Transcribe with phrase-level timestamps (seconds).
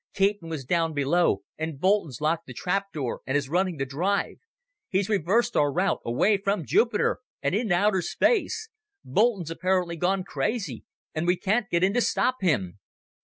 [0.15, 4.37] Caton was down below and Boulton's locked the trap door and is running the drive.
[4.89, 8.69] He's reversed our route, away from Jupiter, and into outer space!
[9.05, 10.85] Boulton's apparently gone crazy!
[11.13, 12.79] And we can't get in to stop him!"